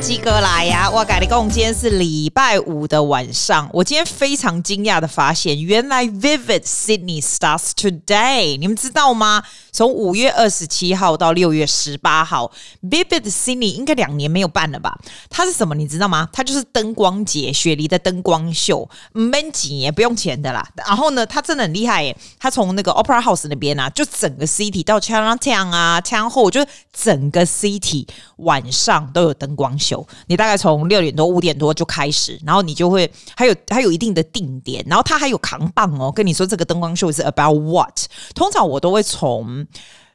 [0.00, 0.88] 鸡哥来呀！
[0.88, 3.68] 我改你讲，今天是礼拜五的晚上。
[3.72, 8.56] 我今天非常惊讶的发现，原来 Vivid Sydney starts today。
[8.58, 9.42] 你们知道吗？
[9.72, 12.50] 从五月二十七号到六月十八号
[12.82, 14.96] ，Vivid Sydney 应该两年没有办了吧？
[15.28, 15.74] 它是什么？
[15.74, 16.28] 你知道吗？
[16.32, 20.64] 它就是灯光节，雪梨的灯光秀，闷几也不用钱的啦。
[20.76, 22.16] 然后呢，它真的很厉害耶！
[22.38, 29.87] 它从那个 Opera House 那边啊，就整个 City 到 Chinatown 啊，Town Hall，就整个 City 晚上都有灯光秀。
[30.26, 38.06] 你大概从六点多五点多就开始，然后你就会还有还有一定的定点，然后它还有扛棒哦，跟你说这个灯光秀是 about what？
[38.34, 39.66] 通常我都会从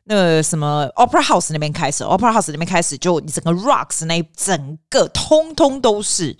[0.05, 6.35] 那什么 Opera House 那边开始，Opera House 那边开始就你整个 Rocks 那整个通通都是。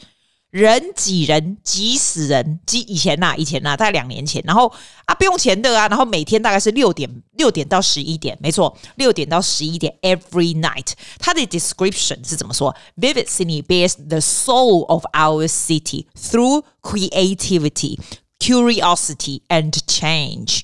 [0.54, 4.72] 人挤人挤死人，挤以前呐、啊，以前呐、啊，大概两年前，然后
[5.06, 10.92] 啊不用钱的啊，然后每天大概是六点六点到十一点，没错，六点到十一点，every night。
[11.18, 17.98] 它的 description 是怎么说？Vivid Sydney bears the soul of our city through creativity,
[18.38, 20.60] curiosity and change。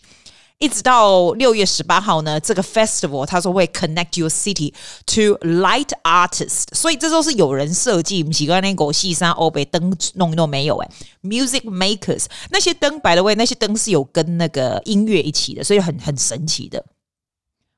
[0.60, 4.74] 一直到六月十八号呢，这个 festival 他说会 connect your city
[5.06, 10.90] to light artists，所以这都是有人设计，不是刚那个西山欧北灯弄一弄没有诶
[11.24, 16.86] music makers 那些灯摆的位那些灯是有跟那个音乐一起的，所以很很神奇的。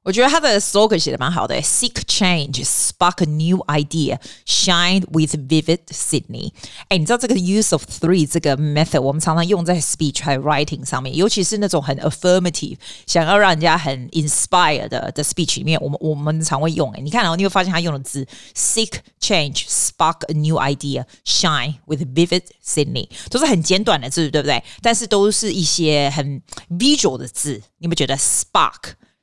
[0.07, 6.53] 我觉得他的 slogan 写的蛮好的，Seek change, spark a new idea, shine with vivid Sydney。
[6.87, 16.89] 哎，你知道这个 use of three 这个 method，我们常常用在 speech 和 writing 上面，尤其是那种很 affirmative，想要让人家很 inspired 的的 speech 里面，我们我们常会用。
[16.93, 24.63] 哎，你看，然后你会发现他用的字，Seek change, spark a new idea, shine with vivid Sydney，都是很简短的字，对不对？
[24.81, 28.17] 但是都是一些很 visual 的字，你们觉得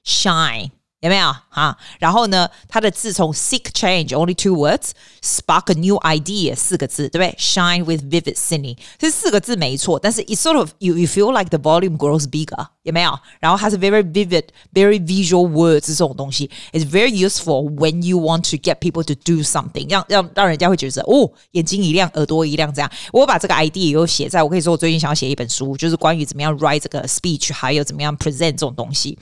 [0.07, 1.77] spark？Shine 有没有哈？
[1.99, 7.37] 然后呢，它的字从 seek change only two words，spark a new idea 四个字，对不对？
[7.37, 12.67] Shine with vivid Sydney 这四个字没错，但是 it sort of you you feel like the volume grows bigger
[12.83, 13.19] 有没有？
[13.41, 19.13] 然后它是 very vivid very visual words 这种东西，is very useful when you want to get people to
[19.25, 22.89] do something，让让让人家会觉得哦，眼睛一亮，耳朵一亮这样。
[23.11, 29.19] 我把这个 idea 有写在我跟你说，我最近想要写一本书，就是关于怎么样 write 这个 speech，还有怎么样 present 这种东西。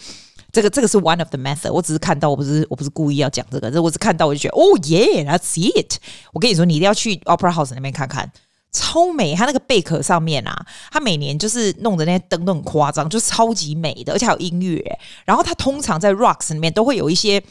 [0.56, 5.98] 这个这个是 one of the method，我只是看到，我不是我不是故意要讲这个，这我只看到我就觉得，哦耶，that's it。
[6.32, 8.32] 我跟你说，你一定要去 Opera House 那边看看，
[8.72, 9.34] 超美。
[9.34, 14.82] 它那个贝壳上面啊，它每年就是弄的那些灯都很夸张，就超级美的，而且还有音乐。
[15.26, 17.42] 然后它通常在 Rocks 里面都会有一些。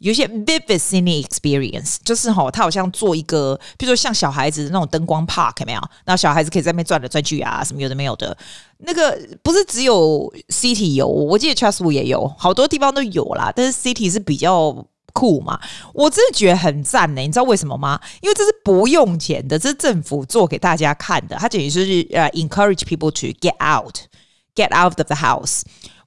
[0.00, 5.80] 有一些 Vivisiny experience，就是吼，他好像做一个，比如说像小孩子那种灯光 park，有没有？
[6.06, 8.36] 那小孩子可以在那边转来转去啊，什么有的没有的。
[8.78, 13.52] 那个不是只有 City 有，我记得 Chatswood 也有，好多地方都有啦。
[13.54, 15.60] 但是 City 是比较酷嘛，
[15.92, 17.20] 我真的觉得很赞呢。
[17.20, 18.00] 你知道为什么吗？
[18.22, 21.36] 因为这是不用钱的，这是政府做给大家看的。
[21.36, 25.60] 它等于是呃 encourage people to get out，get out of the house。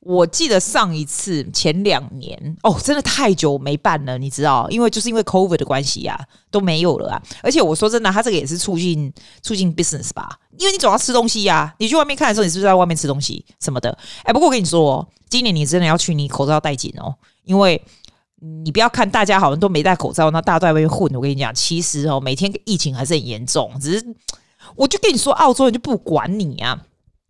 [0.05, 6.19] 我记得上一次前两年哦，真的太久没办了，你知道，因为就是因为 COVID 的关系呀、啊，
[6.51, 7.23] 都没有了啊。
[7.41, 11.75] 而且我说真的，他这个也是促进促进 business 吧，因为你总要吃东西呀、啊。
[11.79, 13.97] 你去外面看的时候，你是不是在外面吃东西什么的？
[14.23, 17.15] 哎，不过我跟你说，今年你真的要去，你口罩要戴紧哦，
[17.45, 17.81] 因为
[18.63, 21.09] 你不要看大家好像都没戴口罩，那大家都在外面混。
[21.15, 24.05] 我跟你讲，其实哦，每天疫情还是很严重，只是
[24.75, 26.77] 我就跟你说，澳洲人就不管你啊。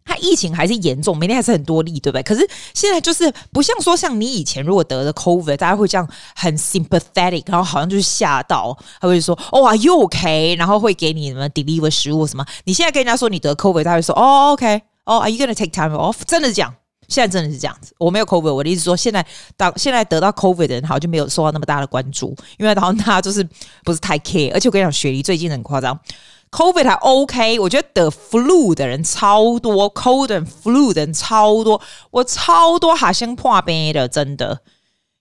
[0.05, 2.23] 它疫情还是严重，每天还是很多例，对不对？
[2.23, 12.45] 可是现在就是不像说像你以前如果得了 COVID，大家会这样很 sympathetic，然后好像就是吓到，他会说哦，Are you OK？” 然后会给你什么 deliver 食物什么。
[12.65, 16.17] 你现在跟人家说你得 COVID，他会说哦，OK，哦，Are you gonna take time off？
[16.27, 16.73] 真的是这样，
[17.07, 17.93] 现在真的是这样子。
[17.97, 19.25] 我没有 COVID，我的意思说，现在
[19.55, 23.47] 当现在得到 COVID 的人，好像就没有受到那么大的关注，因为好像他就是
[23.83, 24.53] 不是太 care。
[24.53, 25.97] 而且我跟你讲，雪梨最近很夸张。
[26.53, 31.81] COVID 还 OK，我觉得得 flu 的人超多，cold and flu 的人超多，
[32.11, 34.59] 我超多哈像破病的，真的。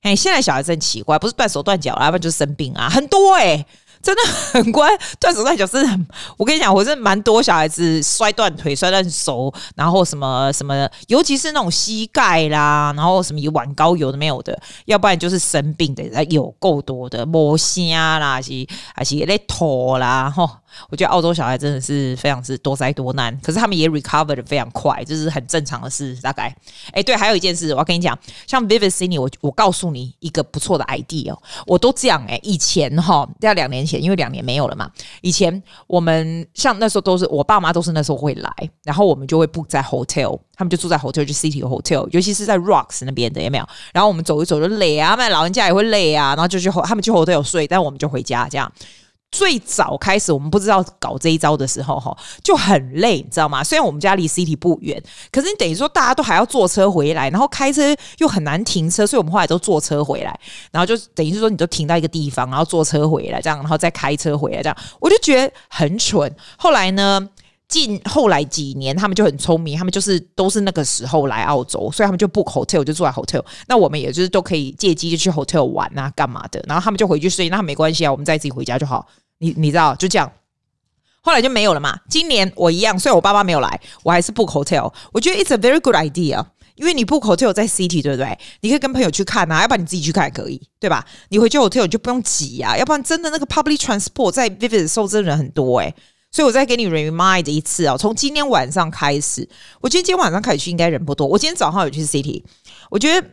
[0.03, 3.65] 哎，现在小孩子很奇怪，不是断手断脚了，要不然就是生病啊，很多哎、
[4.03, 4.23] 真的
[4.53, 6.07] 很乖， 断手断脚真的很。
[6.37, 20.51] 我跟你讲，我真的蛮多小孩子摔断腿、摔断手，然后什么什么，尤其是那种膝盖啦，然后什么有碗高有的没有的，要不然就是生病的，有够多的，磨虾啦，是还是咧拖啦，吼。
[20.91, 26.15] 我觉得澳洲小孩真的是非常是多灾多难，可是他们也 recover 的非常快，这是很正常的事。
[26.23, 26.55] 大概，
[26.93, 31.37] 哎，对，还有一件事，我要跟你讲，像 Vivid Sydney，我我告诉你一个不错的 idea，
[31.67, 34.91] 我都这样哎，以前哈，要两年前，因为两年没有了嘛，
[35.21, 38.51] 以前我们像那时候都是我爸妈都是那时候会来，
[38.85, 43.69] 然后我们就会 book 在 hotel，他们就住在 hotel，就 City hotel，尤其是在 Rocks 那边的，有没有？
[43.93, 48.71] 然后我们走一走就累啊，那老人家也会累啊，然后就去他们去 hotel 睡，但我们就回家这样。
[49.33, 53.65] 最早开始我们不知道搞这一招的时候，哈，就很累，你知道吗？
[53.65, 55.03] 虽然我们家离 City 不远，
[55.33, 57.83] 可是你等于说大家都还要坐车回来，然后开车
[58.19, 60.39] 又很难停车，所以我们后来都坐车回来，
[60.71, 66.31] 然后就等于是说你都停到一个地方，然后坐车回来这样，然后再开车回来这样，我就觉得很蠢。
[66.57, 67.29] 后来呢？
[67.69, 73.43] 近后来几年，他们就很聪明，他们就是都是那个时候来澳洲，所以他们就 book hotel 就住在 hotel。
[73.67, 76.63] 那我们也就是都可以借机就去 hotel 玩啊，干嘛的？
[76.69, 79.09] 然后他们就回去睡，那没关系啊，我们再自己回家就好。
[79.43, 80.33] 你你知道，就这样。
[81.21, 81.99] 后来就没有了嘛。
[82.09, 84.93] 今年我一样，虽然我爸爸没有来，我还是 book hotel。
[85.13, 86.45] 我觉得 it's a very good idea，
[86.77, 88.39] 因为你 book hotel 在 city，对不对？
[88.61, 91.05] 你可以跟朋友去看啊，要不然你自己去看也可以，对吧？
[91.31, 95.93] 你回去 hotel 就不用挤啊，要不然真的那个 public transport 在 Vivid 的时候真的人很多诶、
[96.31, 99.49] 所以，我再给你 remind 一次哦，从今天晚上开始，
[99.81, 101.27] 我觉得今天晚上开始去应该人不多。
[101.27, 102.43] 我今天早上有去 City，
[102.91, 103.29] 我觉得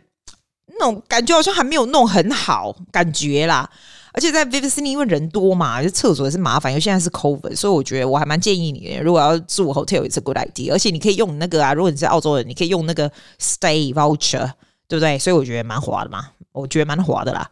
[0.78, 3.68] 那种感觉好像还没有弄很好，感觉啦。
[4.12, 10.72] 而且在 Vivid Sydney 因为人多嘛，就厕所也是麻烦，因为现在是 COVID，所以我觉得我还蛮建议你，如果要住 hotel，it's a good idea。
[10.72, 13.10] 而且你可以用那个啊，如果你是澳洲人，你可以用那个
[13.40, 14.50] stay voucher，
[14.88, 15.18] 对不对？
[15.18, 16.30] 所以我觉得蛮划的嘛。
[16.52, 17.48] 我觉得蛮划的啦，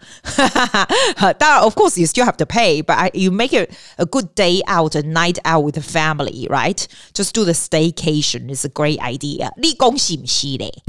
[1.38, 4.96] 当然，of course you still have to pay, but you make it a good day out,
[4.96, 6.84] a night out with the family, right?
[7.14, 9.52] Just do the staycation，it's a great idea.
[9.56, 10.82] 你讲是不是嘞？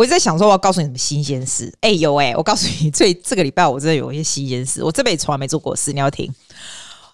[0.00, 1.70] 我一直在想说，我要告诉你什么新鲜事？
[1.82, 6.34] 哎、欸，有哎、我告诉你， 这这个礼拜我真的有一些新鲜事，我这辈子从来没做过事，你要听。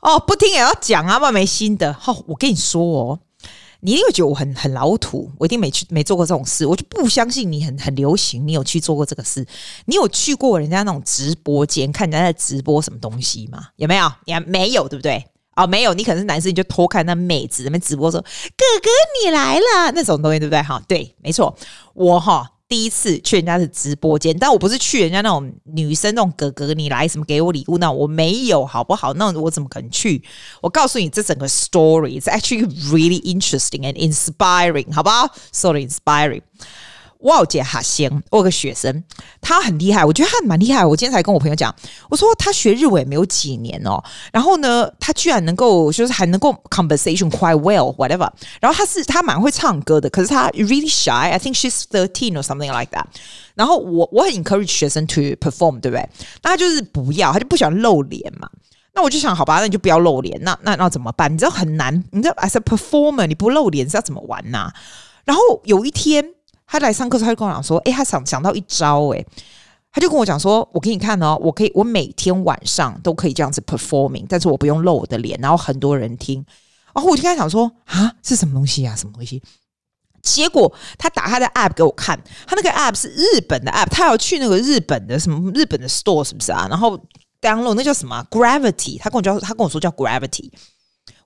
[0.03, 1.93] 哦，不听也要讲啊，不然没新的。
[1.93, 3.19] 好、我跟你说哦，
[3.81, 9.45] 你一定会觉得我很很老土，我一定没去没做过这种事，我就不相信你很很流行，你有去做过这个事？
[9.87, 13.67] 你有去过人家那种直播间看人家在直播什么东西吗？
[13.75, 14.09] 有没有？
[14.27, 15.27] 你还没有，对不对？
[15.57, 18.21] 哦，没有，你可能是男生，你就偷看那妹子那边直播说
[18.57, 18.91] ：“哥哥
[19.25, 20.63] 你来了”那种东西，对不对？
[20.63, 21.53] 哈，对，没错，
[21.93, 22.53] 我哈。
[22.69, 29.15] 第一次去人家的直播间，但我不是去人家那种女生那种哥哥，你来什么给我礼物那，我没有，好不好？
[29.15, 30.23] 那我怎么可能去？
[30.61, 36.43] 我告诉你，这整个 story is actually really interesting and inspiring，好不好 Sorry，inspiring。
[37.21, 39.03] 哇，姐哈先，我有个学生，
[39.41, 40.85] 他很厉害，我觉得他蛮厉害。
[40.85, 41.75] 我今天才跟我朋友讲，
[42.11, 44.01] 我说他学日文也没有几年哦，
[44.33, 48.31] 然后呢，他居然能够就是还能够 conversation quite well whatever。
[48.61, 51.11] 然后他是他蛮会唱歌的，可是他 really shy。
[51.11, 53.07] I think she's thirteen or something like that。
[53.55, 56.09] 然后我我很 encourage 学生 to perform，对不对？
[56.43, 58.49] 那他就是不要，他就不喜欢露脸嘛。
[58.95, 60.39] 那我就想，好吧，那你就不要露脸。
[60.43, 61.33] 那那那怎么办？
[61.33, 64.71] 你知道很难，你知道 as a performer 你不露脸是要怎么玩呐、
[65.25, 66.36] 然后有一天。
[66.67, 69.25] 他来上课时，他就跟我讲说：“诶，他想想到一招，诶，
[69.93, 76.45] 他就跟我讲说，我给你看哦，我可以，我每天晚上都可以这样子 performing，但是我不用露我的脸，然后很多人听。
[76.95, 78.97] 然后我就跟他讲说，啊，是什么东西啊？
[78.97, 79.43] 什么东西？
[80.23, 86.67] 结果他打他的 app 给我看，他那个 app 是日本的 app，他要去那个日本的什么日本的 store 是不是啊？
[86.69, 86.99] 然后
[87.41, 90.51] download 那叫什么 Gravity，他跟我叫他跟我说叫 Gravity。”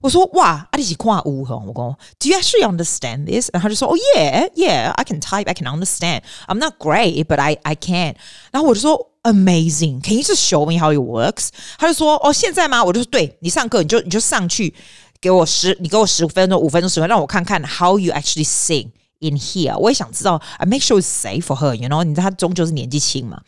[0.02, 3.50] 我说哇，阿里是跨屋哈，我讲，Do you actually understand this？
[3.52, 8.16] 然后他就说，哦、oh,，Yeah，Yeah，I can type，I can understand。I'm not great，but I I can。
[8.52, 11.50] 然后我就说，Amazing，Can you just show me how it works？
[11.80, 12.84] 他就说，哦，现在吗？
[12.84, 14.74] 我就说，对，你上课你就你就上去，
[15.20, 19.76] 给我十，你给我十分钟，五分钟十分钟，让我看看 how you actually sing in here。
[19.78, 22.04] 我也想知道，I make sure it's safe for her，you know？
[22.04, 23.42] 你知道他终究是年纪轻嘛？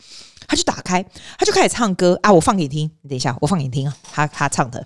[0.48, 1.04] 他就打开，
[1.38, 2.32] 他就开始唱歌啊！
[2.32, 4.84] 我放给你听，你等一下，我放给你听啊，他他唱的。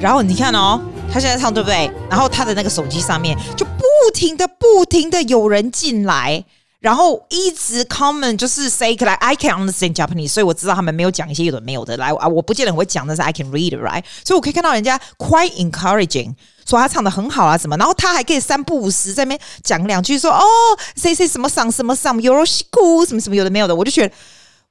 [0.00, 0.80] 然后你看哦，
[1.12, 1.90] 他现在唱对不对？
[2.08, 3.82] 然后他的那个手机上面就不
[4.14, 6.44] 停的、不停的有人进来，
[6.78, 16.34] 然后一直 comment 就是 say like I can understand Japanese，所以我知道他们没有讲一些有的没有的来啊，我不见得很会讲，但是 I can read right，所以我可以看到人家 quite encouraging，
[16.68, 20.44] 说他唱的很好啊什么，然后他还可以三不五时在那边讲两句说哦
[20.94, 24.14] ，say say 什么桑什么桑，yoroshiku 什么什么有的没有的，我就觉得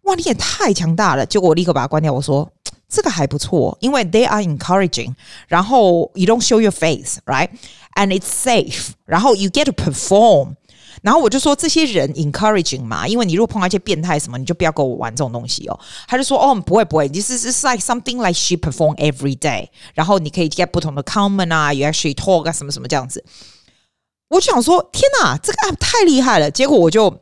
[0.03, 2.49] 哇，你也太强大了，结果我立刻把它关掉，我说。
[2.89, 5.13] 这个还不错，因为 they are encouraging，
[5.49, 10.53] 然后 you don't show your face，right？And it's safe，然后 you get to perform，
[11.01, 15.79] 然后我就说这些人 encouraging 嘛，因为你如果碰到一些变态什么，你就不要跟我玩这种东西哦。
[16.07, 23.23] 他就说哦，不会不会，this is like something like she perform every day，然后你可以 get 不同的 comment 啊，you actually talk 啊，什么什么这样子。
[24.29, 27.21] 我就想说，天哪，这个 app 太厉害了，结果我就。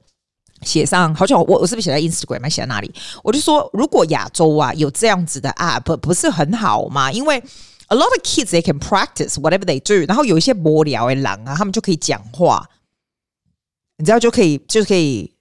[0.61, 2.91] 写上，好像我我是不是写在 Instagram 还写在哪里？
[3.23, 7.11] 我就说，如果亚洲啊有这样子的 app，不是很好吗？
[7.11, 7.37] 因为
[7.87, 12.67] a lot of kids they can practice whatever they do，然后有一些无聊的狼啊，他们就可以讲话，
[13.97, 15.31] 你知道就可以就可以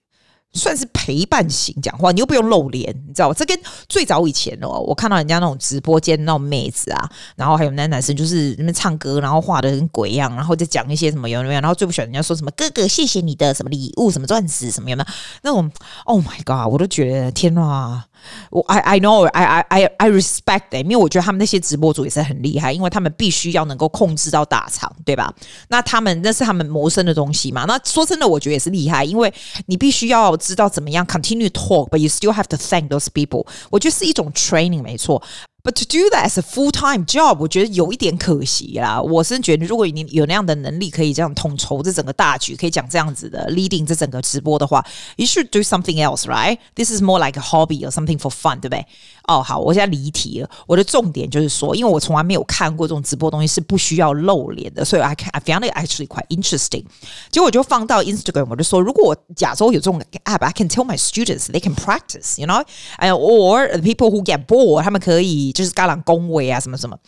[0.52, 3.34] 算是陪伴型讲话，你又不用露脸，你知道吗？
[3.36, 3.58] 这跟
[3.88, 11.60] 最早以前哦，我看到人家那种直播间那种妹子啊，然后还有那男生就是那边唱歌，然后画的跟鬼一样，然后再讲一些什么有没有？
[11.60, 15.14] 然后最不喜欢人家说什么哥哥谢谢你的什么礼物，什么钻石什么有没有？
[15.42, 15.68] 那种
[16.04, 18.04] Oh my God，我都觉得天哪！
[18.50, 25.32] 我 I I know I I I I respect them，因为我觉得他们那些直播主也是很厉害，因为他们必须要能够控制到大场，对吧？
[25.68, 27.64] 那他们那是他们谋生的东西嘛。
[27.66, 29.32] 那说真的，我觉得也是厉害，因为
[29.66, 33.46] 你必须要知道怎么样 continue talk，but you still have to thank those people。
[33.70, 35.22] 我觉得是一种 training，没错。
[35.63, 39.01] But to do that as a full-time job，我觉得有一点可惜啦。
[39.01, 44.83] 我是觉得，如果你有那样的能力，可以这样统筹这整个大局，可以讲这样子的 leading 这整个直播的话，
[45.17, 46.57] you should do something else, right?
[46.75, 48.85] This is more like a hobby or something for fun，对不对？
[49.27, 50.49] 哦，好，我现在离题了。
[50.65, 56.85] 我的重点就是说，因为我从来没有看过这种直播东西是不需要露脸的，所以 I can I found it actually quite interesting。
[57.29, 64.45] 结果我就放到 Instagram，我就说，如果我假如有这种 app，I can tell my students they can practice，you know，and or the people who get
[64.45, 65.49] bored，他们可以。
[65.54, 66.98] 就是嘎朗恭维啊，什么什么。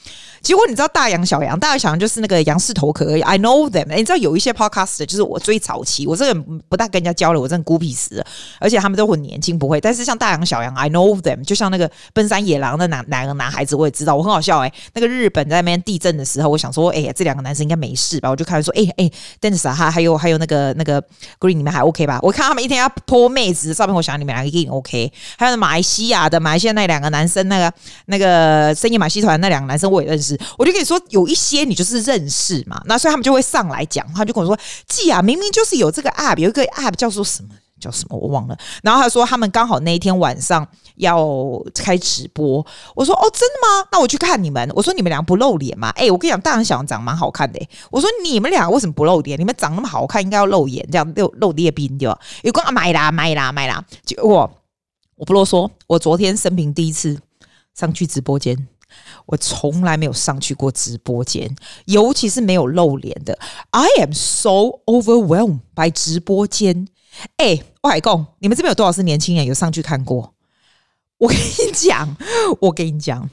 [0.41, 3.95] 结果你知道大杨小杨，大杨小杨就是那个杨氏头壳，I know them。
[3.95, 8.27] 你知道有一些 podcast 就是我最早期，我这个不大跟人家交流，我真的孤僻死了。
[8.61, 9.81] 而且他们都很年轻，不会。
[9.81, 11.45] 但是像大杨小杨，I know them。
[11.45, 18.31] 就像那个奔山野狼的男哪个男孩子，我也知道，我很好笑哎、那个日本在那边地震的时候，我想说，哎、呀，这两个男生应该没事吧？
[18.31, 19.11] 我就开始说，哎、欸、哎
[19.41, 21.03] ，Dennis 啊，还有还有那个那个
[21.41, 22.21] Green，你们还 OK 吧？
[22.23, 25.13] 我看他们一天要 po 妹子的照片，我想你们两个一定 OK。
[25.37, 27.73] 还有马来西亚的马来西亚那两个男生，那个
[28.07, 28.36] 那个。
[28.37, 37.49] 呃，深夜马戏团那两个男生我也认识，我就跟你说，有一些你就是认识嘛，那所以他们就会上来讲，他就跟我说，季啊，明明就是有这个 app，有一个 app 叫做什么
[37.81, 40.67] 叫什么我忘了，然后他说他们刚好那一天晚上
[40.97, 41.27] 要
[41.75, 42.65] 开直播，
[42.95, 43.89] 我说哦，真的吗？
[43.91, 45.89] 那我去看你们，我说你们俩不露脸嘛？
[45.97, 47.59] 哎，我跟你讲，大杨小杨长蛮好看的，
[47.91, 49.41] 我说你们俩为什么不露脸？
[49.41, 52.19] 你们长那么好看，应该要露脸，这样露露列兵对吧？
[52.43, 54.51] 有光啊，买啦买啦买啦，就我
[55.17, 57.19] 我不啰嗦，我昨天生平第一次。
[57.77, 58.67] 上去直播间，
[59.27, 61.55] 我从来没有上去过直播间，
[61.85, 63.39] 尤其是没有露脸的。
[63.71, 66.89] I am so overwhelmed by 直播间。
[67.37, 70.35] 哎，外公，你们这边有多少是年轻人有上去看过？
[71.19, 72.17] 我跟你讲，
[72.61, 73.31] 我跟你讲。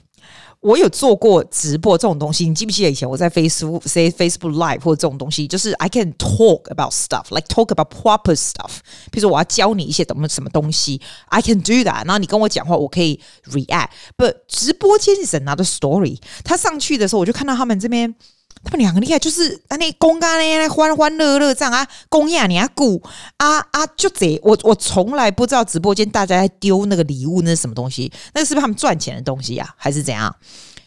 [0.63, 8.33] 我有做过直播这种东西，你记不记得以前我在 Facebook say Facebook Live 或者这种东西，就是 I can talk about stuff like talk about proper
[8.33, 8.77] stuff。
[9.11, 12.05] 比如说我要教你一些什么什么东西，I can do that。
[12.05, 13.19] 然后你跟我讲话，我可以
[13.51, 13.89] react。
[14.17, 16.19] But 直播间是 another story。
[16.45, 18.15] 他上去的时候，我就看到他们这边。
[18.63, 23.01] 他们两个厉害，就是啊，那公干呢，欢欢乐乐这样啊，公亚你啊，鼓
[23.37, 28.11] 啊啊，就这我我从来不知道直播间大家在丢那个礼物，那是什么东西？
[28.33, 29.75] 那是不是他们赚钱的东西呀、啊？
[29.77, 30.33] 还是怎样？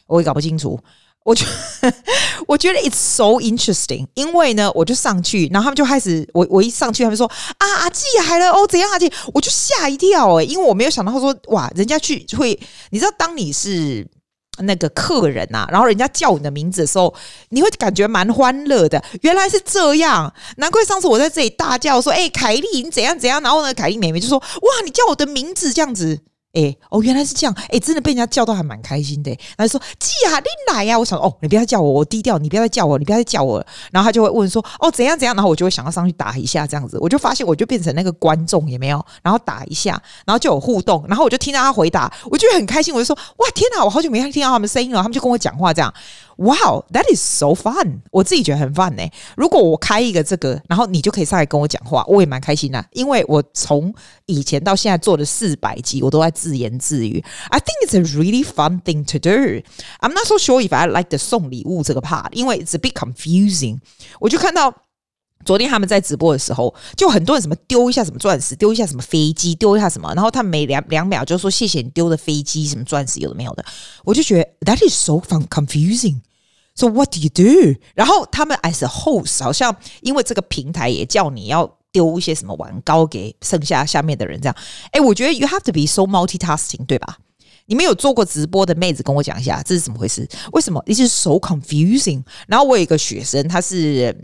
[0.07, 0.81] 我也搞不清楚。
[1.23, 1.93] 我觉得
[2.47, 7.27] 我觉得 it's so interesting，因为呢，我就上去，然后他们就开始，我我一上去，他们说
[7.59, 9.13] 啊，阿季来了哦，怎样阿季？
[9.35, 12.59] 我就吓一跳诶、因为我没有想到，他说哇，人家去会，
[12.91, 14.07] 你知道，当你是。
[14.59, 17.15] 那个客人、啊，然后人家叫你的名字的时候，
[17.51, 19.03] 你会感觉蛮欢乐的。
[19.23, 26.21] 原来是这样，难怪上次我在这里大叫说：“哎，凯莉，你怎样怎样？”然后呢，凯莉妹妹就说：“哇，你叫我的名字这样子。”
[26.53, 29.37] 哎，哦，原来是这样，哎，真的被人家叫到还蛮开心的。
[29.59, 33.63] 他就说：“季啊，你来呀！”我想：“哦，你不要叫我，我低调，你不要再叫我，你不要再叫我。”
[33.93, 45.93] 然后他就会问说：“哦，怎样怎样？”然后我就会想要上去打一下这样子，我就发现我就变成那个观众也没有，然后打一下，然后就有互动，然后我就听到他回答，我就很开心，我就说：“哇，天哪，我好久没听到他们声音了。”他们就跟我讲话这样。
[46.37, 48.01] Wow, that is so fun！
[48.11, 49.03] 我自己觉得很 fun 呢、
[49.37, 52.85] 如果我开一个这个，然后你就可以上来跟我讲话，我也蛮开心的。
[52.93, 53.95] 因为我从
[54.27, 57.25] 以前到现在做了四百集，我都在自言自语。
[57.49, 59.63] I think it's a really fun thing to do.
[60.01, 63.79] I'm not so sure if I like the 送礼物这个 part，因为 it's a bit confusing。
[64.21, 64.75] 我就看到。
[65.45, 73.65] 昨天他们在直播的时候，就很多人什么丢一下什么钻石，丢一下什么飞机，丢一下什么，然后他每两两秒就说谢谢你丢的飞机什么钻石有的没有的，
[74.03, 76.17] 我就觉得 that is so fun confusing。
[76.77, 77.81] So what do you do？
[77.95, 84.55] 然后他们 as a host 好像因为这个平台也叫你要丢一些什么玩高给剩下下面的人这样。
[84.93, 87.17] 哎，我觉得 you have to be so multitasking，对吧？
[87.67, 90.29] 你们有做过直播的妹子跟我讲一下，这是怎么回事？
[90.53, 92.23] 为什么？It is so confusing。
[92.47, 94.15] 然后我有一个学生，他是。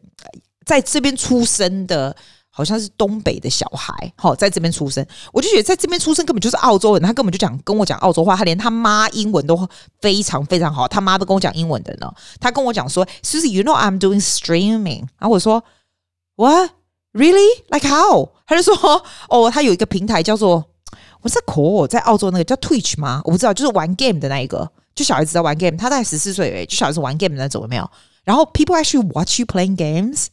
[0.64, 2.14] 在这边出生的，
[2.54, 9.66] 好像是东北的小孩，好，在这边出生，我就觉得在这边出生根本就是澳洲人，他根本就讲跟我讲澳洲话，他连他妈英文都
[10.02, 12.12] 非常非常好，他妈都跟我讲英文的呢。
[12.38, 15.64] 他跟我讲说，Susie，you know I'm doing streaming，然后我说
[16.37, 16.73] ，What
[17.14, 18.28] really like how？
[18.47, 20.62] 他就说， 哦，他有一个平台叫做
[21.23, 23.23] 我在 call，在澳洲那个叫 Twitch 吗？
[23.25, 27.90] 我不知道，就是玩 game 的那一个，就小孩子在玩 game，他大概十四岁，诶，就小孩子玩 game 的那种有没有？
[28.25, 30.26] 然后 people actually watch you playing games。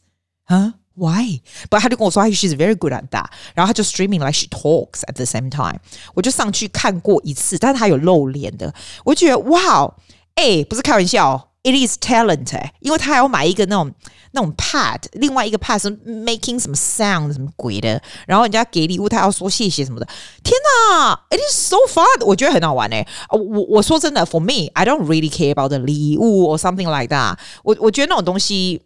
[0.44, 1.41] 啊 Why？
[1.69, 3.25] 不，他就跟我说，she's very good at that。
[3.53, 5.79] 然后他就 streaming like she talks at the same time。
[6.13, 9.93] 我就上去看过一次，但是他有露脸的，我就觉得哇，
[10.35, 13.91] 哎，不是开玩笑，it is talent，哎，因为他还要买一个那种
[14.31, 20.07] 那种 pad，另外一个 pad 是 making 什么 sound 什么鬼的，然后人家给礼物，他要说谢谢什么的。
[20.45, 23.05] 天哪，it is so fun，我觉得很好玩哎。
[23.31, 27.37] 我我说真的，for me，I don't really care about the 礼物 or something like that。
[27.63, 28.81] 我我觉得那种东西。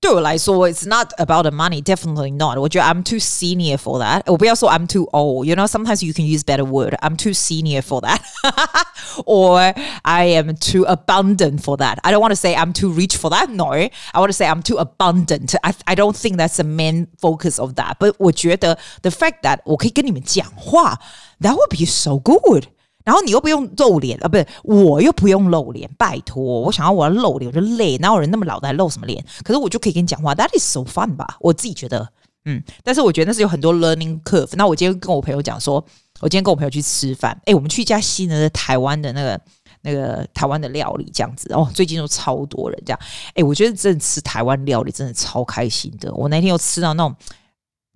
[0.00, 2.58] 对我来说，it's not about the money, definitely not。
[2.58, 4.22] 我觉得 I'm too senior for that。
[4.26, 6.96] 我不要说 I'm too old。You know, sometimes you can use better word.
[7.02, 8.20] I'm too senior for that,
[9.26, 9.72] or
[10.02, 11.98] I am too abundant for that.
[12.02, 13.50] I don't want to say I'm too rich for that.
[13.50, 15.54] No, I want to say I'm too abundant.
[15.62, 18.00] I I don't think that's the main focus of that.
[18.00, 20.98] But 我觉得 the fact that 我可以跟你们讲话，
[21.40, 22.66] that would be so good.
[23.07, 29.23] 然后你又不用露脸啊，不是，我又不用露脸，拜托，我想要我要露脸我就累，哪有人那么老的还露什么脸？
[29.45, 31.37] 可是我就可以跟你讲话，That is so fun 吧？
[31.39, 32.05] 我自己觉得，
[32.43, 34.49] 嗯，但是我觉得那是有很多 learning curve。
[34.57, 35.75] 那我今天跟我朋友讲说，
[36.19, 39.39] 我今天跟我朋友去吃饭，诶，我们去一家新的台湾的那个
[39.83, 42.99] 那个台湾的料理，这样子哦，最近都超多人这样，
[43.35, 46.13] 诶，我觉得真的吃台湾料理真的超开心的。
[46.13, 47.15] 我那天又吃到那种。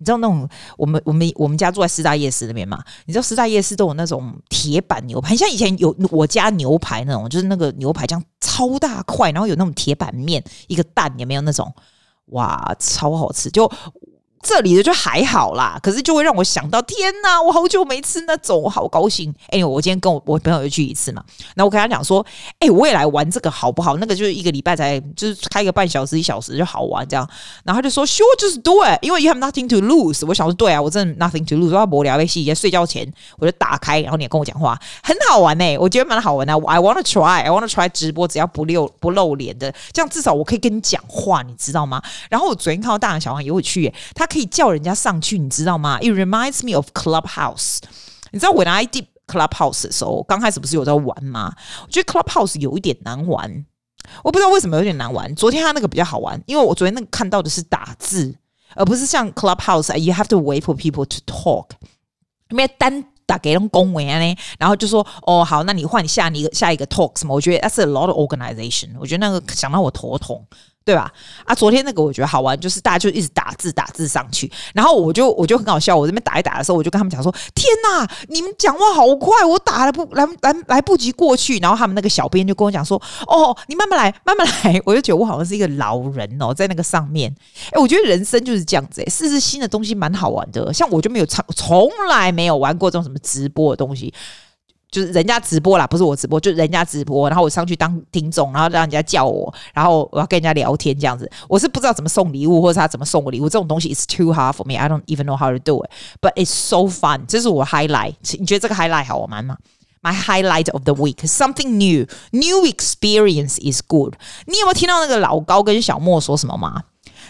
[0.02, 2.82] 你知道那种我们我们我们家住在四大夜市那边嘛？
[3.06, 11.72] 你知道四大夜市都有那种铁板牛排，像以前有我家牛排那种，就是那个牛排这样超大块，然后有那种铁板面，一个蛋也没有那种？
[12.26, 13.48] 哇，超好吃！
[13.48, 13.70] 就。
[14.42, 19.32] 这里的就还好啦，可是就会让我想到，天哪，我好久没吃那种，我好高兴。
[19.48, 21.22] 哎、我今天跟我我朋友又去一次嘛，
[21.54, 22.24] 那我跟他讲说，
[22.58, 23.96] 哎、我也来玩这个好不好？
[23.98, 27.28] 那个就是一个礼拜才就是开个半小时一小时就好玩这样。
[27.64, 30.26] 然后他就说，Sure，just do it，，因为 you have nothing to lose。
[30.26, 31.70] 我想说，对啊，我真的 nothing to lose。
[31.70, 36.52] 我要无聊被戏，在睡觉前我就打开，然后你也跟我讲话，很好玩哎、我觉得蛮好玩的。
[36.52, 42.02] I want to try，I want to try 直播，只要不露不露脸的，这样至少我可以跟你讲话，你知道吗？
[42.28, 45.20] 然后我昨天看到大人小王也会去、欸，他可以叫人家上。
[45.20, 47.78] 去，你知道吗？It reminds me of Clubhouse。
[48.32, 51.54] 你知道 When I did Clubhouse 的时候，刚开始不是有在玩吗？
[51.82, 53.64] 我觉得 Clubhouse 有一点难玩，
[54.24, 55.32] 我不知道为什么有点难玩。
[55.36, 58.34] 昨天他那个比较好玩，因为我昨天那个看到的是打字，
[58.74, 61.66] 而不是像 Clubhouse you have to wait for people to talk。
[62.50, 67.34] 因为单打给人恭维呢，然后就说哦好，那你换下你下一个 talk 什么？
[67.34, 68.88] 我觉得 that's a lot of organization。
[68.98, 70.44] 我觉得那个想到我头痛。
[70.84, 71.10] 对吧？
[71.44, 84.80] 啊，昨天那个我觉得好玩，就是大家就一直打字打字上去，然后我就我就很好笑，我这边打一打的时候，我就跟他们讲说：“天哪，你们讲话好快，我打了不来来来不及过去。”然后他们那个小编就跟我讲说：“哦，你慢慢来，慢慢来。
[84.86, 87.32] ”我就觉得我好像是一个老人哦，在那个上面。
[87.70, 90.72] 哎，我觉得人生就是这样子，哎，试试新的东西蛮好玩的。
[90.72, 94.12] 像我就没有从从来没有玩过这种什么直播的东西。
[94.92, 101.28] 就是人家直播啦，不是我直播，就人家直播，然后我上去当听众，然后让人家叫我，然后我要跟人家聊天这样子。
[101.48, 104.76] 我是不知道怎么送礼物，或者他怎么送我礼物，这种东西 is too hard for me.
[104.76, 107.22] I don't even know how to do it, but it's so fun.
[107.26, 108.16] 这是我 highlight。
[108.38, 109.56] 你觉得这个 highlight 好玩吗
[110.02, 114.14] ？My highlight of the week, something new, new experience is good.
[114.46, 116.82] 你有没有听到那个老高跟小莫说什么吗？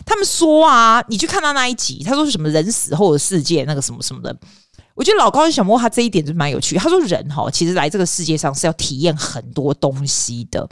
[0.04, 4.36] 他们说啊，你去看他那一集，他说是什么人死后的世界，那个什么什么的。
[4.94, 6.76] 我觉得老高跟小莫他这一点就蛮有趣。
[6.76, 10.68] 他说人哈，其实来这个世界上是要体验很多东西的。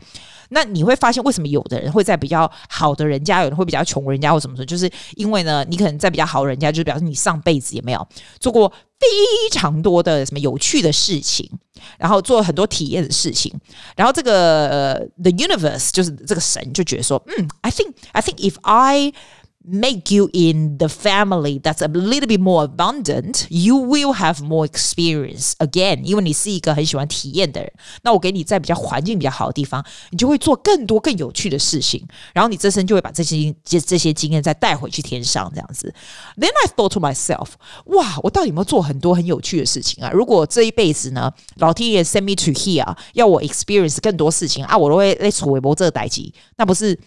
[0.52, 8.08] 那你会发现，为什么有的人会在比较好的人家，有人会比较穷人家，或什么什么，就是因为呢，你可能在比较好人家，就是表示你上辈子也没有
[8.40, 9.06] 做过非
[9.52, 11.48] 常多的什么有趣的事情，
[11.98, 13.54] 然后做很多体验的事情。
[13.94, 19.12] 然后这个呃，the universe 就是这个神就觉得说，嗯，I think I think if I
[19.67, 24.67] make you in the family that's a little bit more abundant, you will have more
[24.67, 26.03] experience again.
[26.03, 35.91] 因为你是一个很喜欢体验的人，那我给你在比较环境比较好的地方，你就会做更多更有趣的事情，然后你这生就会把这些这这些经验再带回去天上这样子。
[36.37, 37.47] Then I thought to myself，
[37.85, 40.11] 哇，我到底有没有做很多很有趣的事情啊？
[40.11, 46.99] 如果这一辈子呢，老天爷 send me to here，要我 experience 更多事情啊，我都会来处微博这个代志，那不是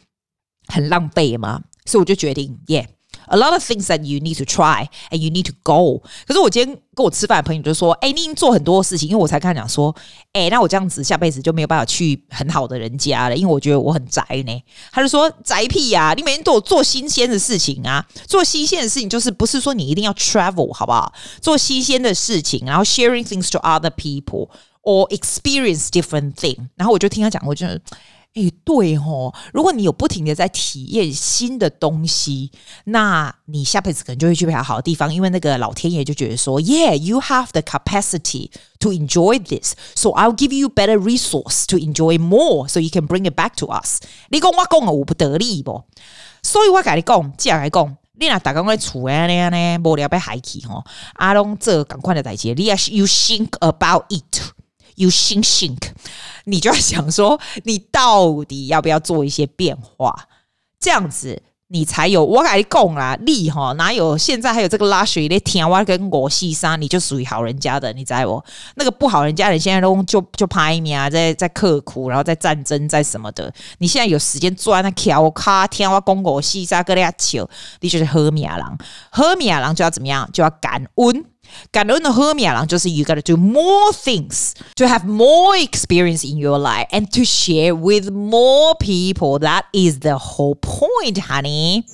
[0.66, 1.62] 很浪费吗？
[1.85, 6.01] 所以我就决定，Yeah，a lot of things that you need to try and you need to go。
[6.25, 9.95] 可是我今天跟我吃饭的朋友就说，哎，你已经做很多事情，因为我才跟他讲说，
[10.31, 14.63] 哎，那我这样子下辈子就没有办法去很好的人家了，因为我觉得我很宅呢。
[14.91, 21.13] 他就说宅屁呀，你每天都有做新鲜的事情啊，做新鲜的事情就是不是说你一定要 travel 好不好？
[21.41, 24.49] 做新鲜的事情，然后 sharing things to other people
[24.83, 26.57] or experience different thing。
[26.75, 27.67] 然后我就听他讲，我就。
[28.35, 32.51] 哎，对吼，如果你有不停的在体验新的东西，
[32.85, 42.89] 那你下辈子可能就会去比较好的地方，因为那个老天爷就觉得说，Yeah，you have the capacity to enjoy this，so I'll give you better resource to enjoy more，so you
[42.89, 43.99] can bring it back to us。
[44.29, 45.83] 你讲我讲的我不得力不？
[46.41, 54.41] 所以我跟你讲，这样来讲，你若大家在厝诶呢呢无聊要海去吼，阿龙这赶快的代志，你要 you think about it
[54.95, 55.91] You think think。
[56.45, 60.27] 你就要想说，你到底要不要做一些变化？
[60.79, 68.43] 这样子你才有我跟你讲啦，力哈哪有现在还有这个 luxury 的天哇跟我西山，你就属于好人家的，你知不？
[68.75, 73.51] 那个不好人家的现在都就就拍你啊，在在刻苦，然后在战争，在什么的。
[73.77, 78.59] 你现在有时间钻那桥卡天哇跟我西山跟人家求，你就是好命人，
[79.09, 80.29] 好命人就要怎么样？
[80.33, 81.25] 就要感恩。
[81.73, 87.25] Ganun you got to do more things to have more experience in your life and to
[87.25, 89.39] share with more people.
[89.39, 91.85] That is the whole point, honey.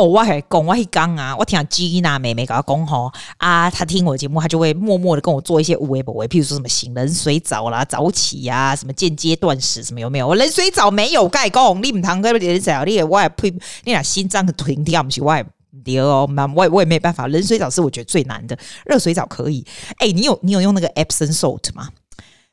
[0.00, 10.26] 哦，我还讲我一讲啊，我听吉娜妹妹跟我讲吼啊，她听我节目，她就会默默的跟我做一些无为不为，譬如说什么醒冷水澡啦、早起呀、啊，什么间接断食，什么有没有？
[10.26, 13.50] 我冷水澡没有盖讲，你唔通跟人讲，你也我也呸，
[13.84, 15.44] 你俩心脏停掉不起，我也
[15.84, 17.26] 掉哦，我也我也没办法。
[17.26, 19.66] 冷水澡是我觉得最难的，热水澡可以。
[19.98, 21.88] 哎、欸，你有你有用那个 Epsom salt 吗？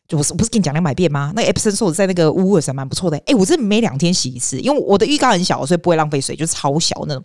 [0.07, 1.33] 就我是不是跟你讲两百遍吗？
[1.35, 3.17] 那个 epson 瘦在那个乌尔是蛮不错的。
[3.17, 7.23] 哎、欸，我这每两天洗一次，因为我的浴缸很小，所以不会浪费水，就是超小那种。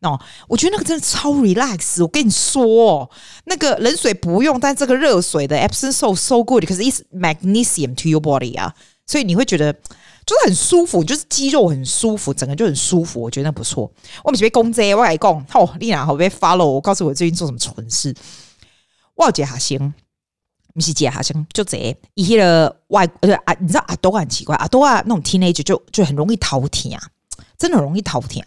[0.00, 0.18] 哦，
[0.48, 2.02] 我觉得那个真的超 relax。
[2.02, 3.10] 我跟你说哦，
[3.44, 8.74] 那个冷水不用，但这个热水的 Epsom so so good，可是 it's magnesium to your body 啊，
[9.06, 9.72] 所以你会觉得
[10.26, 13.20] 就是很舒服，就是肌肉很舒服，整个就很舒服。
[13.20, 13.88] 我觉得那不错。
[14.24, 16.66] 我们准备公这，我来讲，好，丽娜好被 follow。
[16.66, 18.12] 我告诉我最近做什么蠢事。
[19.14, 19.94] 我姐还行。
[20.74, 27.00] 不是姐好像就这一些的外呃啊，你知道阿多很奇怪，阿多啊那种 teenager 就就很容易头痛啊，
[27.58, 28.42] 真的很容易头痛。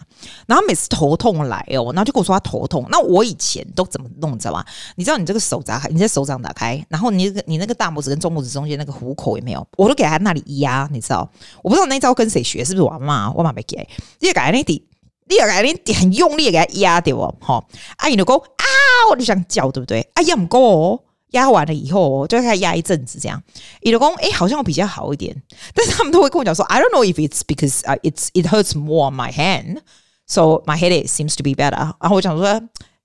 [0.48, 2.86] 然后每次头痛来哦，然后就跟我说他头痛。
[2.90, 4.66] 那我以前都怎么弄，你知道吗？
[4.96, 9.68] 你知道你这个手打开，你这手掌打开，然后你个你那个大拇指跟中拇指中间那个虎口有没有？
[9.78, 11.30] 我都给他那里压，你知道？
[11.62, 13.32] 我不知道那招跟谁学，是不是我妈？
[13.34, 13.88] 我妈没给。
[14.20, 14.88] 你要改那底，
[15.28, 17.36] 你要改那很用力给他压对不？
[17.40, 18.66] 好，阿姨就讲啊，
[19.12, 20.10] 我就想叫对不对？
[20.16, 21.04] 啊，压不够。
[21.36, 23.42] 压完了以后，就开始压一阵子，这样。
[23.82, 25.36] 你的工哎，好像比较好一点，
[25.74, 29.80] 但是他们都会跟我讲说，I don't know if it's because it's it hurts more my hand,
[30.26, 31.94] so my headache seems to be better。
[32.00, 32.62] 然后我讲说，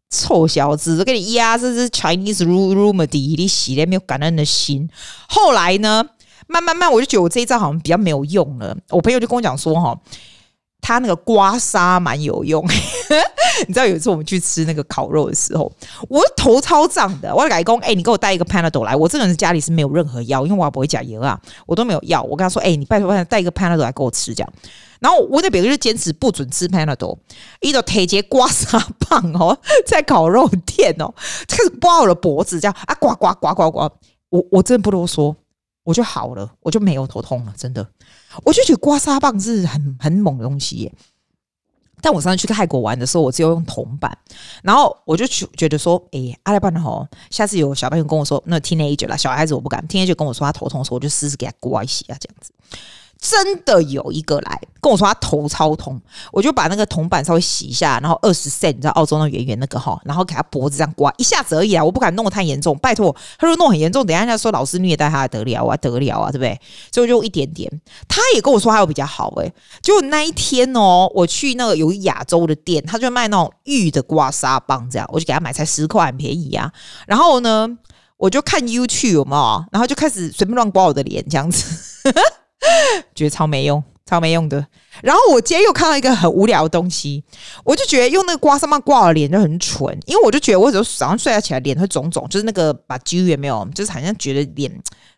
[0.08, 4.88] 臭小子，给你压这是 Chinese remedy，你洗的没有感恩的心。
[5.28, 6.04] 后来呢，
[6.46, 8.76] 慢慢慢，我就觉得我这一招好像比较没有用了。
[8.90, 10.00] 我朋友就跟我讲说，哈。
[10.80, 12.64] 他那个刮痧蛮有用，
[13.68, 15.70] 你知道有一次我们去吃那个烤肉的时候，
[16.08, 17.34] 我头超胀的。
[17.34, 18.96] 我改工，哎、你给我带一个 Panadol 来。
[18.96, 22.22] 我这个人家里是没有任何药，因为我也不会加油啊，我都没有药。
[22.22, 24.52] 我跟他说，哎、你拜托拜托带一个 Panadol 来给我吃，这样。
[25.00, 27.18] 然后我那边就坚持不准吃 Panadol，
[27.60, 31.14] 一个铁节刮痧棒哦， 在烤肉店哦，
[31.48, 33.90] 开始刮我的脖子，这样啊，刮刮刮刮刮，
[34.28, 35.34] 我我真的不啰嗦。
[35.84, 37.86] 我就好了，我就没有头痛了，真的。
[38.44, 40.92] 我就觉得刮痧棒是很很猛的东西耶。
[42.02, 44.16] 但我上次去泰国玩的时候，我只有用铜板，
[44.62, 52.52] 然后我就觉得说，哎、阿拉伯的吼，下次有小朋友跟我说，那 teenager 啦，小孩子我不敢，teenager 跟我说他头痛的时候，我就试试给他刮一下这样子。
[53.20, 56.00] 真的有一个来跟我说他头超痛，
[56.32, 66.58] 我就把那个铜板稍微洗一下，然后二十 cent，你知道澳洲那圆圆那个哈，然后给他脖子这样刮一下子而已啊，我不敢弄得太严重，拜托，他说弄很严重，等一下人家说老师虐待他得了啊，得了啊，对不对？
[66.90, 67.70] 所以我就一点点，
[68.08, 76.72] 他也跟我说他有比较好诶、欸，就那一天哦，我去那个有亚洲的店，他就卖那种玉的刮痧棒，这样我就给他买才十块，很便宜啊。
[77.06, 77.68] 然后呢，
[78.16, 82.12] 我就看 YouTube 有没有，然后就开始随便乱刮我的脸这样子。
[83.14, 84.66] 觉得超没用，超没用的。
[85.02, 87.24] 然后我今天又看到一个很无聊的东西，
[87.64, 94.70] 我就觉得用那个刮痧棒刮了脸就很蠢，因为我就觉得我有时候早上睡起来脸会肿肿，就是那个把揪也没有，就是好像觉得脸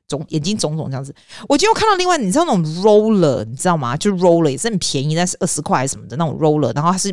[0.07, 1.13] 肿、眼睛肿肿这样子。
[1.49, 3.97] 我今天又看到另外，你知道那种 roller，你知道吗？
[3.97, 7.13] 就 roller 也是很便宜，但是二十块什么的那种 roller，然后它是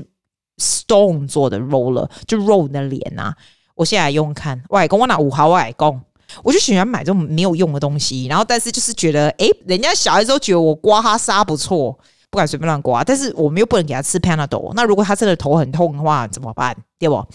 [0.58, 3.36] stone 做的 roller，就 roll 你的脸啊。
[3.76, 6.02] 我现在用看，外公我拿五毫外公。
[6.44, 11.98] 我就喜欢买这种没有用的东西，然后但是就是觉得，诶，人家小孩都觉得我刮他痧不错，
[12.30, 14.72] 不敢随便乱刮，但是我们又不能给他吃 Panadol。
[14.76, 16.76] 那如果他真的头很痛的话，怎么办？
[16.98, 17.26] 对不？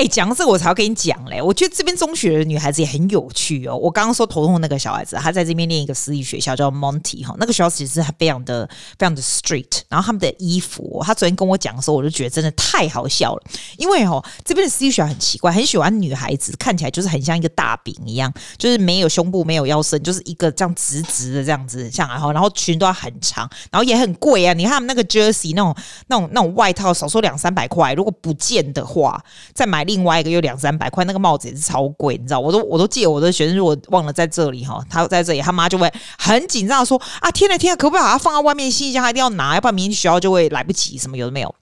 [0.00, 1.42] 哎，讲到这个我才要跟你讲嘞。
[1.42, 3.76] 我觉得这边中学的女孩子也很有趣哦。
[3.76, 8.66] 我刚刚说头痛那个小孩子，他在这边念一个私立学校叫 Monty 哈，那个学校其实非常的
[8.98, 9.82] 非常的 street。
[9.90, 13.42] 然后他们的衣服，他昨天跟我讲的时候，我就觉得真的太好笑了。
[13.76, 24.54] 因为哦，这边的私立学校很奇怪，很喜欢女孩子看起来就是很像一个大饼一样，就是没有胸部，没有腰身，就是一个这样直直的这样子，像然后然后裙都要很长，然后也很贵啊。
[24.54, 32.38] 你看他们那个 jersey 那种那种那种外套，少说两三百块，如果不见的话，再买另外一个又两三百块，那个帽子也是超贵，你知道？
[32.38, 39.02] 我都我都借我的学生，如果忘了在这里哈，他在这里，他妈就会很紧张说啊，天呐天呐，可不可以把它放在外面行李箱？
[39.02, 41.52] 他一定要拿，要不然明天学校就会来不及，什么有的没有。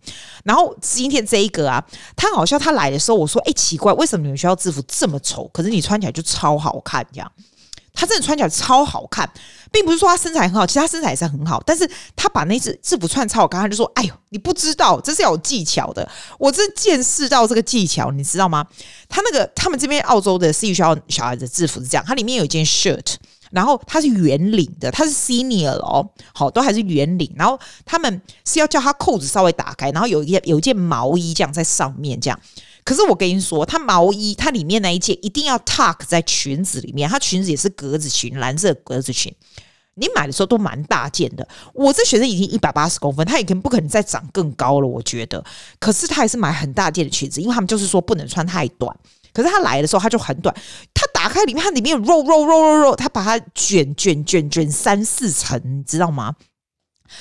[0.45, 1.83] 然后今天这一个啊，
[2.15, 5.49] 他好像他来的时候，我说哎，奇怪，为什么你们学校制服这么丑？
[5.53, 7.33] 可是你穿起来就超好看，这样。
[7.95, 9.29] 他真的穿起来超好看，
[9.71, 18.67] 并不是说他身材很好，其实他身材也是很好，但是他把那只制服穿超好看，他就说：“哎呦，你不知道，这是有技巧的。”我真见识到这个技巧，你知道吗？
[19.09, 23.15] 他那个他们这边澳洲的私立学校小孩子制服是这样，它里面有一件 shirt，
[23.51, 32.41] 然后它是圆领的，它是 senior 哦，好，都还是圆领，然后他们是要叫他扣子稍微打开，然后有一件有一件毛衣这样在上面这样。
[32.89, 39.31] 可是我跟你说，它毛衣它里面那一件一定要 tuck 在裙子里面，它裙子也是格子裙，蓝色格子裙。
[39.97, 41.47] 你买的时候都蛮大件的。
[41.75, 45.45] 我这学生已经一百八十公分，他已经不可能再长更高了，我觉得。
[45.79, 48.97] 可是他还是买很大件的裙子，因为他们就是说不能穿太短。
[49.35, 50.57] 可是他来的时候他就很短，
[50.95, 56.35] 他打开里面，它里面有肉肉肉肉肉，他把它卷卷卷卷三四层，你知道吗？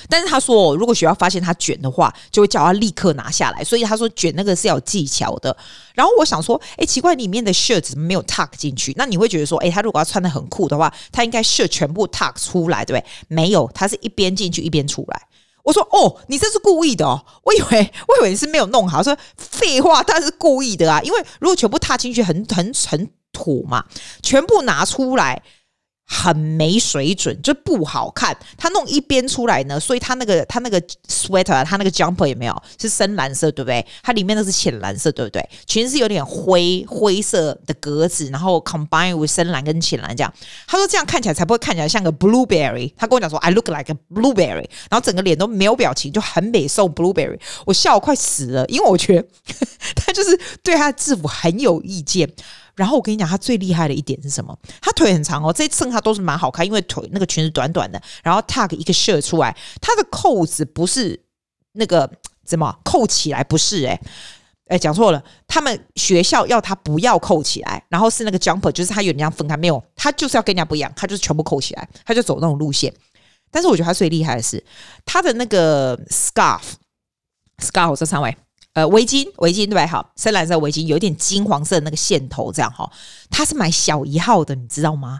[0.08, 3.64] 但是他说，如果学校发现他卷的话，就会叫他立刻拿下来。
[3.64, 5.56] 所以他说卷那个是要有技巧的。
[5.94, 8.92] 然后我想说，哎，奇怪，里面的 shirt 怎么没有 tuck 进去？
[8.96, 13.10] 那你会觉得说，哎，他如果要穿得很酷的话，他应该 shirt 全部 tuck 出来，对不对？
[13.28, 15.22] 没有，他是一边进去一边出来。
[15.64, 17.22] 我说，哦，你这是故意的哦。
[17.42, 19.02] 我以为，我以为你是没有弄好。
[19.02, 21.00] 说废话，他是故意的啊。
[21.02, 23.84] 因为如果全部 tuck 进去，很很很土嘛，
[24.22, 25.42] 全部拿出来。
[26.10, 28.34] 很没水准，就不好看。
[28.56, 33.84] 他弄一边出来呢，所以他那个他那个 sweater，他那个 jumper 有没有是深蓝色，对不对？
[34.02, 35.46] 它里面都是浅蓝色，对不对？
[35.66, 40.32] 裙子有点灰灰色的格子，然后 combine with 深蓝跟浅蓝这样。
[40.66, 42.90] 他说这样看起来才不会看起来像个 blueberry。
[42.96, 47.38] 他跟我讲说，I look like a blueberry，然后整个脸都没有表情，就很美送 blueberry。
[47.66, 49.28] 我笑我快死了，因为我觉得
[49.94, 52.32] 他就是对他的制服很有意见。
[52.78, 54.56] 然后我跟你讲，他最厉害的一点是什么？
[54.80, 61.20] 他腿很长哦，这一衬他都是蛮好看，因为腿那个裙子短短的，然后 tuck 一个 shirt 出来，他的扣子不是
[61.72, 62.08] 那个
[62.46, 63.42] 怎么扣起来？
[63.42, 64.00] 不是诶
[64.68, 72.94] 诶讲错了，他们学校要他不要扣起来，然后是那个 jumper，就是他有点像分开，没有，他就是要跟人家不一样，他就是全部扣起来，他就走那种路线。
[73.50, 74.62] 但是我觉得他最厉害的是
[75.04, 78.36] 他的那个 scarf，scarf 这三位。
[78.78, 79.84] 呃，围巾，围巾对吧？
[79.88, 82.88] 好，深蓝色围巾，有点金黄色的那个线头，这样哈。
[83.28, 85.18] 他是买小一号的，你知道吗？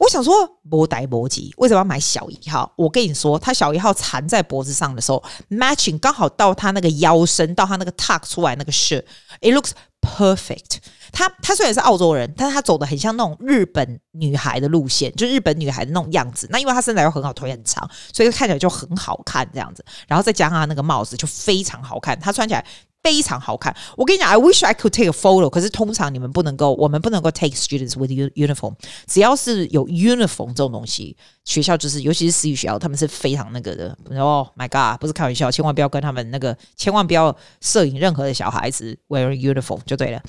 [0.00, 2.72] 我想说，摩呆摩吉为什么要买小一号？
[2.76, 10.78] 我跟你说，他小一号缠在脖子上的时候，matching 刚好到他那个腰身，到他那个 tuck 出来那个 shirt，it looks perfect。
[11.12, 16.48] 他他虽然是澳洲人，但是他走的很像那种日本女孩的路线，就日本女孩的那种样子。
[16.50, 19.84] 那因为他身材又很好，腿很长，所以看起来就很好看这样子。
[20.08, 22.18] 然后再加上他那个帽子，就非常好看。
[22.18, 22.64] 他穿起来。
[23.02, 25.48] 非常好看，我跟你讲，I wish I could take a photo。
[25.48, 28.74] 可是通常你们不能够，我们不能够 take students with uniform。
[29.06, 33.96] 只要是有 uniform 这种东西，学校就是，尤其是私立学校，他们是非常那个的。
[34.20, 40.20] Oh my god，不是开玩笑，千万不要跟他们那个，千万不要摄影任何的小孩子 wearing uniform 就对了。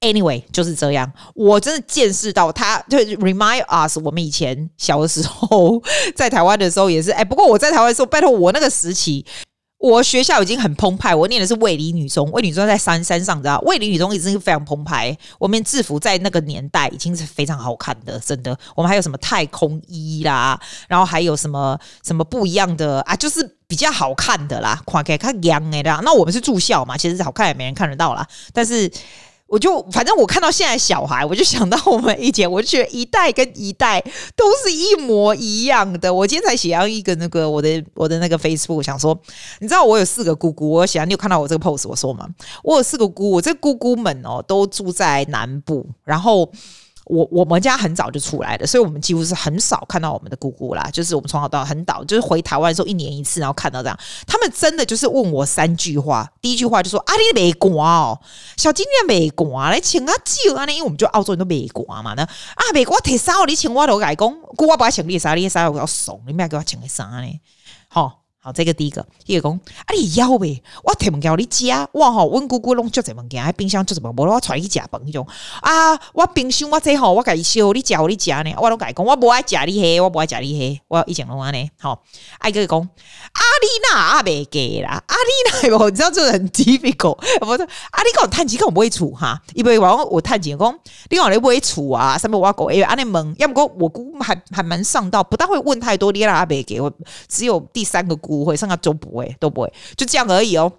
[0.00, 5.80] Anyway，就是这样，我真的见识到他，就 remind us 我们以前小的时候
[6.14, 7.10] 在台湾的时候也是。
[7.10, 9.24] 哎，不过我在台湾的时候，拜托我那个时期。
[9.86, 13.58] 我学校已经很澎湃，我念的是卫理女中，卫理女中在山山上，知道？
[13.60, 15.16] 卫理女中已经是非常澎湃。
[15.38, 18.58] 我们制服在那个年代已经是非常好看的，真的。
[18.74, 26.00] 我们还有什么太空衣啦，然后还有什么什么不一样的啊，就是比较好看的啦，看起来看洋的啦。
[26.02, 28.90] 那我们是住校嘛，其实好看也没人看得到啦，但是。
[29.46, 34.00] 我就反正我看到现在小孩，我就想到我们以前，我就觉得一代跟一代
[34.34, 36.12] 都是一模一样的。
[36.12, 39.16] 我今天才写上一个那个我的我的那个 Facebook，想说，
[39.60, 42.28] 你知道我有四个姑姑，我写，你有看到我这个 pose，我说嘛？
[42.64, 46.50] 我有四个姑，我这姑姑们哦都住在南部，然后。
[47.06, 50.88] 我我们家很早就出来的，所以我们几乎是很少看到我们的姑姑啦。
[50.92, 53.98] 就是我们从小到很早，就是回台湾的时候一年一次，然后看到这样。
[54.26, 58.18] 他们真的就是问我三句话，第一句话就说：“啊，你美国哦，
[58.56, 62.14] 小金你没刮，来请啊舅啊，因为我们就澳洲人都美国嘛。
[62.14, 63.32] 那啊美国提啥？
[63.46, 67.40] 你请我都改工，姑我不要请你啥，你啥我要怂，你不要给我请个啥呢？
[67.88, 75.26] 好。”好，这个第一个，第二个讲啊，你要呗，我提物件你食，我吼，阮姑姑拢足侪物件，喺冰箱足侪，无我带你去食饭迄种
[75.62, 82.00] 啊，我冰箱我这吼，我甲伊烧，你食互你食呢，我拢甲伊讲，我无爱食你迄，我无爱食你迄，我以前拢安尼，好，
[82.38, 85.16] 爱个讲啊，你哪阿未给啦，啊
[85.64, 90.78] 你哪， 我知道这很 difficult， 我说啊，你讲趁钱讲唔会厝哈，因为我我趁钱讲，
[91.10, 96.92] 你讲你不会处啊，什么我讲，因为安尼问，要么讲我姑姑还还蛮上道，不但会问太多，你哪阿未给我，
[97.26, 98.35] 只有第三个姑。
[98.38, 100.72] 不会，剩下都不会，都不会，就这样而已哦。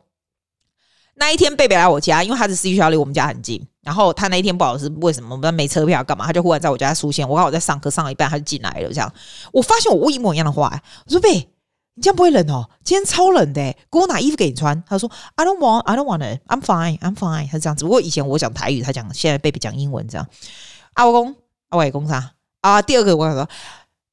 [1.19, 3.59] 那一天贝贝来我家，因为他是私学校离我们家很近。
[3.81, 6.27] 然后他那一天不好意思，为什么我们没车票干嘛？
[6.27, 7.27] 他就忽然在我家出现。
[7.27, 8.89] 我刚好在上课，上了一半他就进来了。
[8.89, 9.11] 这样，
[9.51, 10.79] 我发现我问一模一样的话。
[11.05, 11.49] 我说贝，
[11.95, 12.69] 你这样不会冷哦？
[12.83, 14.83] 今天超冷的，给我拿衣服给你穿。
[14.87, 16.41] 他说 I don't want, I don't want it.
[16.47, 17.49] I'm fine, I'm fine。
[17.49, 17.83] 他这样子。
[17.85, 20.27] 不过以前我讲台语，他讲现在贝贝讲英文这样。
[20.93, 21.35] 阿公，
[21.69, 22.33] 阿外公啥？
[22.61, 23.49] 啊，第二个我跟他说。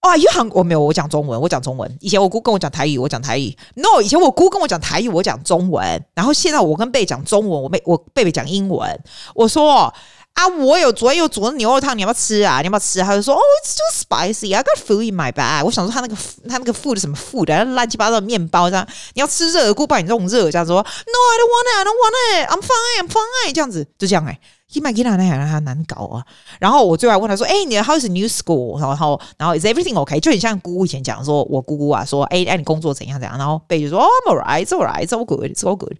[0.04, 1.98] 哇，因为韩国没有，我讲中文，我讲中文。
[1.98, 3.56] 以前我姑跟我讲台语，我讲台语。
[3.74, 6.04] No，以前我姑跟我讲台语，我讲中文。
[6.14, 9.02] 然后现在我跟贝讲中文，我贝我贝贝讲英文。
[9.34, 9.90] 我说
[10.34, 12.60] 啊，我有昨天有煮的牛肉汤，你要不要吃啊？
[12.60, 13.00] 你要不要吃？
[13.00, 14.54] 他就说哦，It's too spicy.
[14.54, 15.64] I got food in my bag。
[15.64, 16.14] 我想说他那个
[16.50, 18.86] 他那个 food 什么 food，乱七八糟的面包这样。
[19.14, 20.50] 你要吃热的，姑帮你弄热。
[20.50, 21.78] 这样说 No，I don't want it.
[21.78, 22.50] I don't want it.
[22.50, 23.06] I'm fine.
[23.06, 23.54] I'm fine.
[23.54, 24.40] 这样子就这样哎、欸。
[24.74, 26.22] 伊麦吉娜那还让他难搞啊，
[26.60, 30.18] 然后我最后问他说：“哎、欸，你的 How is the new school？” 然后，然后 Is everything OK？
[30.20, 35.96] 就很像姑姑以前讲说，我姑姑啊说：“哎、欸，哎，你工作怎样怎样？”然后贝就说：“哦，I'm alright, it's alright, it's all good, it's all good。”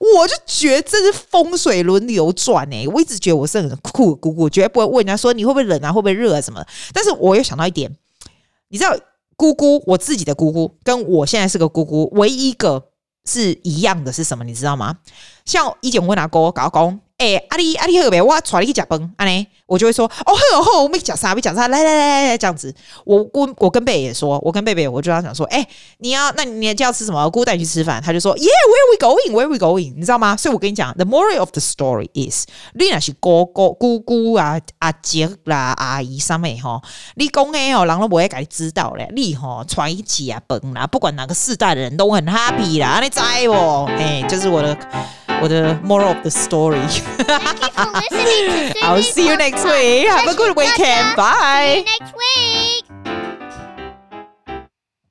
[0.00, 6.64] 我就觉得这是风水轮流转哎、欸，我一直觉得我是很酷的姑姑，绝对不会问人家说你会不会冷啊，会不会热啊什么。
[6.92, 7.94] 但是我又想到一点，
[8.68, 8.96] 你知道
[9.36, 12.88] 姑姑，我自己的姑姑跟我现在是个姑姑，唯一一个
[13.24, 14.42] 是一样的是什么？
[14.44, 14.96] 你知道吗？
[15.44, 16.98] 像以前我阿哥搞工。
[17.18, 21.30] 哎、阿里阿里好呗，我带你去吃饭，安尼我就会说，哦好好，我们讲啥？
[21.30, 21.66] 我们讲啥？
[21.68, 22.74] 来来来来，这样子。
[23.06, 25.66] 我姑我跟贝贝也说，我跟贝贝，我就要讲说，哎、
[25.98, 27.30] 你要那你要吃什么？
[27.30, 29.94] 姑带你去吃饭，他就说，Yeah，where we going？Where we going？
[29.96, 30.36] 你知道吗？
[30.36, 36.82] 所以我跟你讲，the moral of the story is，你那是哥哥姑姑啊阿姐啦阿姨啥物吼，
[37.14, 43.86] 你讲诶吼，人都不会给你知道咧，你吼带伊吃饭啦，不管哪个世代的人都很 happy 啦，你知不？
[43.86, 44.76] 哎，这、就是我的。
[45.42, 46.80] 我的 moral of the story。
[48.82, 50.08] I'll see you next week.
[50.08, 51.16] Have a good weekend.
[51.16, 51.84] Bye.